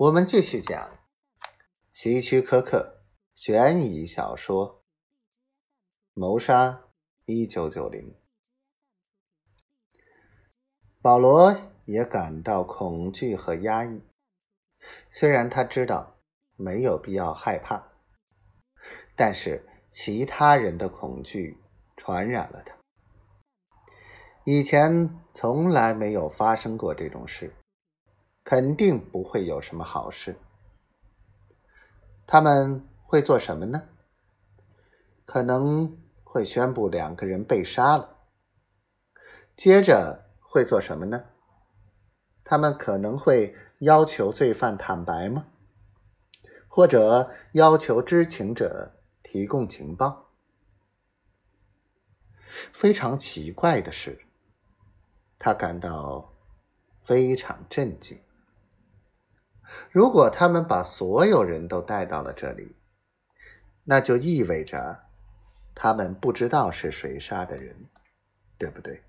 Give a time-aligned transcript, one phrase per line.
[0.00, 0.98] 我们继续讲
[1.92, 3.02] 希区柯克
[3.34, 4.76] 悬疑小说
[6.14, 6.84] 《谋杀
[7.26, 8.00] 一九九零》。
[11.02, 11.54] 保罗
[11.84, 14.00] 也感到恐惧和压抑，
[15.10, 16.16] 虽然他知道
[16.56, 17.92] 没有必要害怕，
[19.14, 21.58] 但是其他人的恐惧
[21.98, 22.74] 传染了他。
[24.44, 27.54] 以前从来没有发生过这种事。
[28.42, 30.36] 肯定不会有什么好事。
[32.26, 33.88] 他们会做什么呢？
[35.24, 38.18] 可能会宣布两个人被杀了。
[39.56, 41.24] 接着会做什么呢？
[42.42, 45.46] 他们可能会要求罪犯坦白吗？
[46.66, 50.30] 或者要求知情者提供情报？
[52.72, 54.20] 非常奇怪的是，
[55.38, 56.32] 他感到
[57.04, 58.20] 非常震惊。
[59.90, 62.76] 如果他们把所有人都带到了这里，
[63.84, 65.08] 那就意味着
[65.74, 67.88] 他们不知道是谁杀的人，
[68.58, 69.02] 对不对？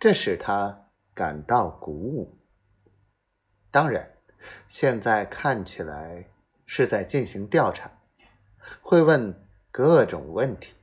[0.00, 2.38] 这使他感到鼓舞。
[3.70, 4.16] 当然，
[4.68, 6.30] 现在看起来
[6.64, 7.90] 是在进行调查，
[8.82, 10.74] 会问各种问题，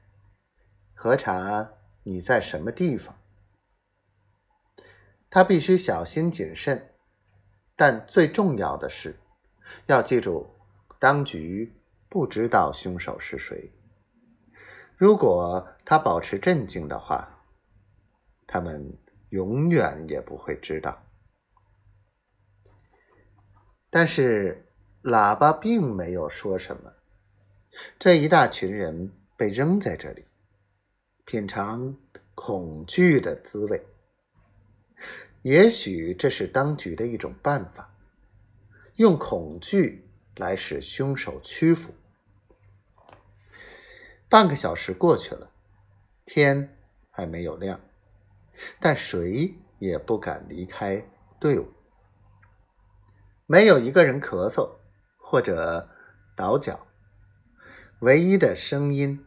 [0.93, 3.19] 核查你在什么地方。
[5.29, 6.94] 他必须小心谨慎。
[7.75, 9.19] 但最重要的是，
[9.87, 10.47] 要记住，
[10.97, 11.73] 当局
[12.07, 13.71] 不知道凶手是谁。
[14.97, 17.43] 如果他保持镇静的话，
[18.47, 18.97] 他们
[19.29, 21.03] 永远也不会知道。
[23.89, 24.65] 但是，
[25.03, 26.93] 喇叭并没有说什么。
[27.99, 30.25] 这一大群人被扔在这里，
[31.25, 31.97] 品尝
[32.33, 33.85] 恐惧的滋味。
[35.41, 37.93] 也许这是当局的一种办法，
[38.95, 41.93] 用恐惧来使凶手屈服。
[44.27, 45.51] 半个小时过去了，
[46.25, 46.75] 天
[47.11, 47.79] 还没有亮，
[48.79, 51.07] 但谁也不敢离开
[51.39, 51.71] 队伍。
[53.45, 54.77] 没有一个人咳嗽
[55.19, 55.87] 或者
[56.35, 56.87] 倒脚，
[57.99, 59.23] 唯一的声音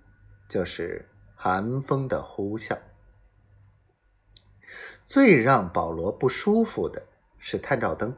[0.49, 2.77] 就是寒风的呼啸。
[5.09, 7.07] 最让保罗不舒服的
[7.39, 8.15] 是探照灯，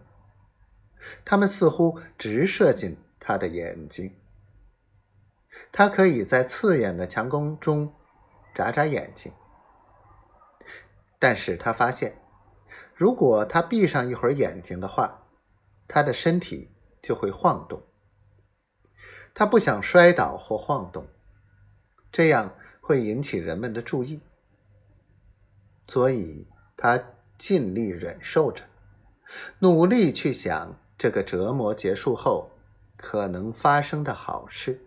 [1.24, 4.16] 它们似乎直射进他的眼睛。
[5.70, 7.94] 他可以在刺眼的强光中
[8.52, 9.32] 眨眨眼睛，
[11.20, 12.20] 但是他发现，
[12.92, 15.28] 如果他闭上一会儿眼睛的话，
[15.86, 17.80] 他的身体就会晃动。
[19.32, 21.06] 他不想摔倒或晃动，
[22.10, 24.20] 这样会引起人们的注意，
[25.86, 26.48] 所以。
[26.80, 26.98] 他
[27.38, 28.62] 尽力忍受着，
[29.58, 32.50] 努力去想这个折磨结束后
[32.96, 34.80] 可能发生的好事。